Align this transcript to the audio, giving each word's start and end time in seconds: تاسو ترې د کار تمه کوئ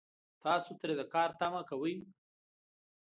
تاسو 0.43 0.69
ترې 0.79 0.93
د 0.99 1.01
کار 1.13 1.29
تمه 1.39 1.61
کوئ 1.69 1.95